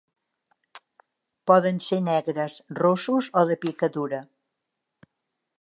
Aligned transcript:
Poden 1.51 1.77
ser 1.89 2.01
negres, 2.07 2.57
rossos 2.81 3.31
o 3.43 3.47
de 3.53 3.61
picadura. 3.67 4.27